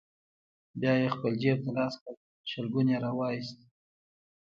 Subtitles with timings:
[0.79, 2.13] بيا يې خپل جيب ته لاس کړ،
[2.49, 3.57] شلګون يې راوايست: